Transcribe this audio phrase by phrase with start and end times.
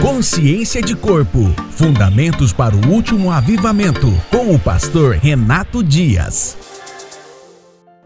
[0.00, 1.40] Consciência de Corpo
[1.72, 6.56] Fundamentos para o Último Avivamento, com o pastor Renato Dias.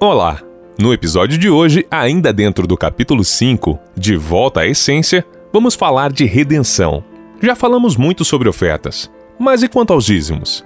[0.00, 0.42] Olá!
[0.76, 6.10] No episódio de hoje, ainda dentro do capítulo 5, De Volta à Essência, vamos falar
[6.10, 7.04] de redenção.
[7.40, 9.08] Já falamos muito sobre ofertas,
[9.38, 10.64] mas e quanto aos dízimos?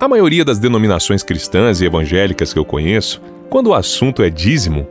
[0.00, 4.88] A maioria das denominações cristãs e evangélicas que eu conheço, quando o assunto é dízimo,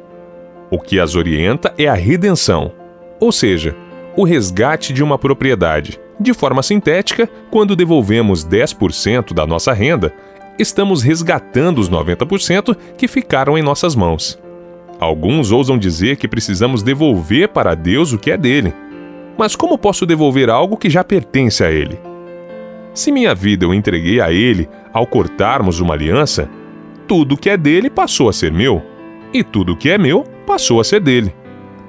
[0.72, 2.72] o que as orienta é a redenção,
[3.20, 3.76] ou seja,
[4.18, 6.00] o resgate de uma propriedade.
[6.20, 10.12] De forma sintética, quando devolvemos 10% da nossa renda,
[10.58, 14.40] estamos resgatando os 90% que ficaram em nossas mãos.
[15.00, 18.74] Alguns ousam dizer que precisamos devolver para Deus o que é dele.
[19.38, 22.00] Mas como posso devolver algo que já pertence a ele?
[22.96, 26.50] Se minha vida eu entreguei a ele ao cortarmos uma aliança,
[27.08, 28.82] tudo que é dele passou a ser meu,
[29.32, 31.32] e tudo que é meu passou a ser dele.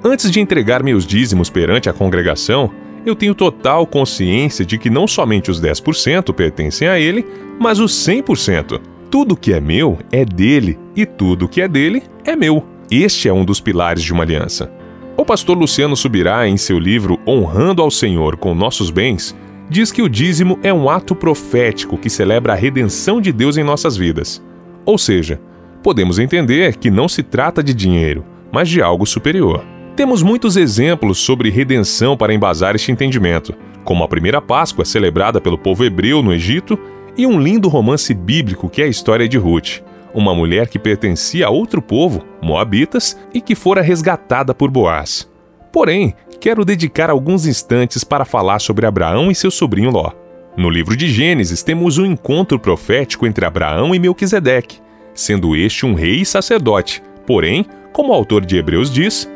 [0.03, 2.71] Antes de entregar meus dízimos perante a congregação,
[3.05, 7.25] eu tenho total consciência de que não somente os 10% pertencem a ele,
[7.59, 8.79] mas os 100%.
[9.11, 12.65] Tudo que é meu é dele e tudo que é dele é meu.
[12.89, 14.71] Este é um dos pilares de uma aliança.
[15.17, 19.35] O pastor Luciano Subirá, em seu livro Honrando ao Senhor com Nossos Bens,
[19.69, 23.63] diz que o dízimo é um ato profético que celebra a redenção de Deus em
[23.65, 24.41] nossas vidas.
[24.85, 25.41] Ou seja,
[25.83, 29.78] podemos entender que não se trata de dinheiro, mas de algo superior.
[29.99, 35.57] Temos muitos exemplos sobre redenção para embasar este entendimento, como a primeira Páscoa celebrada pelo
[35.57, 36.79] povo hebreu no Egito
[37.17, 39.81] e um lindo romance bíblico que é a história de Ruth,
[40.13, 45.29] uma mulher que pertencia a outro povo, Moabitas, e que fora resgatada por Boaz.
[45.69, 50.13] Porém, quero dedicar alguns instantes para falar sobre Abraão e seu sobrinho Ló.
[50.55, 54.79] No livro de Gênesis temos um encontro profético entre Abraão e Melquisedeque,
[55.13, 57.03] sendo este um rei e sacerdote.
[57.27, 59.29] Porém, como o autor de Hebreus diz,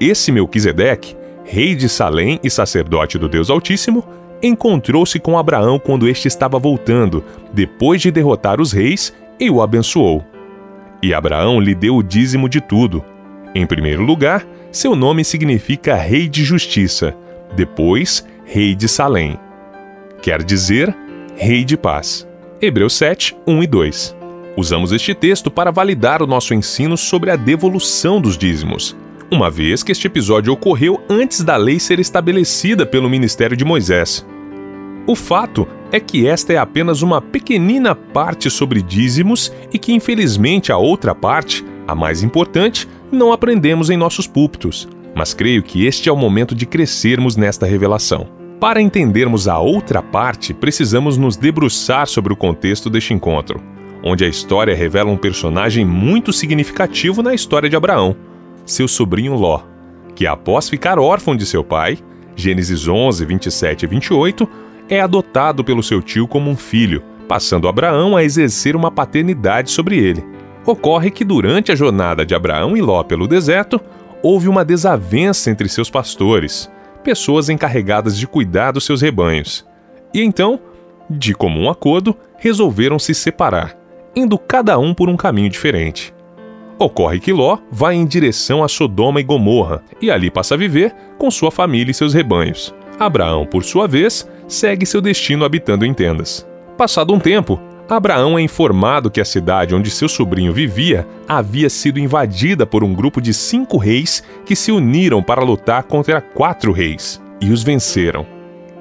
[0.00, 4.04] esse Melquisedeque, rei de Salém e sacerdote do Deus Altíssimo,
[4.42, 10.24] encontrou-se com Abraão quando este estava voltando, depois de derrotar os reis e o abençoou.
[11.02, 13.04] E Abraão lhe deu o dízimo de tudo.
[13.54, 17.14] Em primeiro lugar, seu nome significa Rei de Justiça,
[17.54, 19.38] depois, Rei de Salém.
[20.22, 20.94] Quer dizer,
[21.36, 22.26] Rei de Paz.
[22.60, 24.16] Hebreus 7, 1 e 2.
[24.56, 28.94] Usamos este texto para validar o nosso ensino sobre a devolução dos dízimos,
[29.30, 34.26] uma vez que este episódio ocorreu antes da lei ser estabelecida pelo ministério de Moisés.
[35.06, 40.72] O fato é que esta é apenas uma pequenina parte sobre dízimos e que, infelizmente,
[40.72, 44.88] a outra parte, a mais importante, não aprendemos em nossos púlpitos.
[45.14, 48.28] Mas creio que este é o momento de crescermos nesta revelação.
[48.60, 53.60] Para entendermos a outra parte, precisamos nos debruçar sobre o contexto deste encontro,
[54.04, 58.14] onde a história revela um personagem muito significativo na história de Abraão,
[58.64, 59.62] seu sobrinho Ló,
[60.14, 61.98] que após ficar órfão de seu pai,
[62.36, 64.48] Gênesis 11, 27 e 28,
[64.88, 69.98] é adotado pelo seu tio como um filho, passando Abraão a exercer uma paternidade sobre
[69.98, 70.24] ele.
[70.66, 73.80] Ocorre que durante a jornada de Abraão e Ló pelo deserto,
[74.22, 76.70] houve uma desavença entre seus pastores,
[77.02, 79.66] pessoas encarregadas de cuidar dos seus rebanhos.
[80.12, 80.60] E então,
[81.08, 83.76] de comum acordo, resolveram se separar,
[84.14, 86.12] indo cada um por um caminho diferente.
[86.80, 90.94] Ocorre que Ló vai em direção a Sodoma e Gomorra e ali passa a viver
[91.18, 92.74] com sua família e seus rebanhos.
[92.98, 96.48] Abraão, por sua vez, segue seu destino habitando em tendas.
[96.78, 101.98] Passado um tempo, Abraão é informado que a cidade onde seu sobrinho vivia havia sido
[101.98, 107.20] invadida por um grupo de cinco reis que se uniram para lutar contra quatro reis
[107.42, 108.26] e os venceram.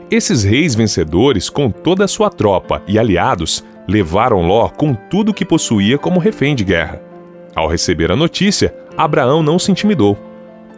[0.10, 5.34] Esses reis vencedores, com toda a sua tropa e aliados, levaram Ló com tudo o
[5.34, 7.09] que possuía como refém de guerra.
[7.56, 10.18] Ao receber a notícia, Abraão não se intimidou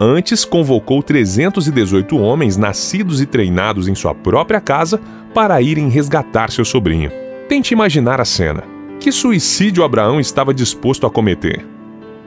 [0.04, 5.00] Antes, convocou 318 homens nascidos e treinados em sua própria casa
[5.32, 7.10] para irem resgatar seu sobrinho.
[7.48, 8.64] Tente imaginar a cena.
[8.98, 11.64] Que suicídio Abraão estava disposto a cometer?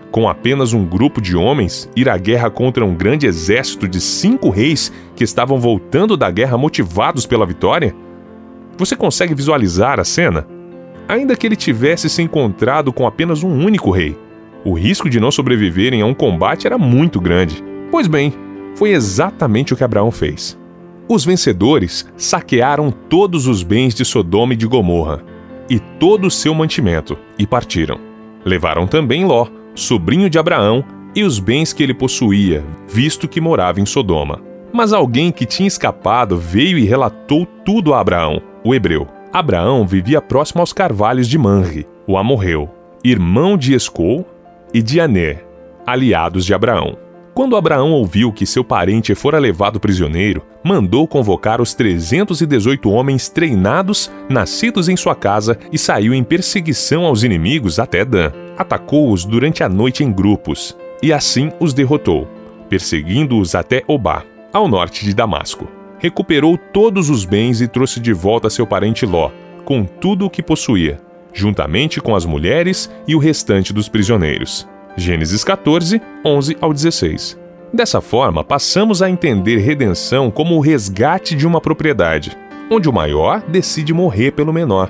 [0.09, 4.49] Com apenas um grupo de homens, ir à guerra contra um grande exército de cinco
[4.49, 7.93] reis que estavam voltando da guerra motivados pela vitória?
[8.77, 10.47] Você consegue visualizar a cena?
[11.09, 14.17] Ainda que ele tivesse se encontrado com apenas um único rei,
[14.65, 17.63] o risco de não sobreviverem a um combate era muito grande.
[17.91, 18.33] Pois bem,
[18.75, 20.57] foi exatamente o que Abraão fez.
[21.07, 25.23] Os vencedores saquearam todos os bens de Sodoma e de Gomorra,
[25.69, 27.99] e todo o seu mantimento, e partiram.
[28.43, 30.83] Levaram também Ló, sobrinho de Abraão,
[31.15, 34.41] e os bens que ele possuía, visto que morava em Sodoma.
[34.73, 39.07] Mas alguém que tinha escapado veio e relatou tudo a Abraão, o hebreu.
[39.31, 42.69] Abraão vivia próximo aos carvalhos de Manre, o amorreu,
[43.03, 44.25] irmão de Escol
[44.75, 44.99] e de
[45.87, 46.97] aliados de Abraão.
[47.33, 54.11] Quando Abraão ouviu que seu parente fora levado prisioneiro, mandou convocar os 318 homens treinados,
[54.27, 58.33] nascidos em sua casa, e saiu em perseguição aos inimigos até Dan.
[58.57, 62.27] Atacou-os durante a noite em grupos, e assim os derrotou,
[62.67, 65.69] perseguindo-os até Obá, ao norte de Damasco.
[65.99, 69.31] Recuperou todos os bens e trouxe de volta seu parente Ló,
[69.63, 70.99] com tudo o que possuía,
[71.35, 74.67] juntamente com as mulheres e o restante dos prisioneiros.
[74.95, 77.37] Gênesis 14, 11 ao 16.
[77.73, 82.35] Dessa forma, passamos a entender redenção como o resgate de uma propriedade,
[82.71, 84.89] onde o maior decide morrer pelo menor.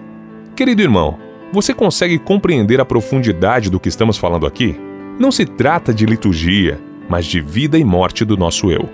[0.55, 1.17] Querido irmão,
[1.51, 4.79] você consegue compreender a profundidade do que estamos falando aqui?
[5.19, 8.87] Não se trata de liturgia, mas de vida e morte do nosso eu.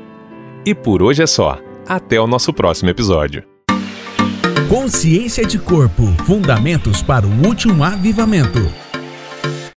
[0.66, 1.60] E por hoje é só.
[1.88, 3.51] Até o nosso próximo episódio.
[4.72, 8.81] Consciência de Corpo Fundamentos para o Último Avivamento.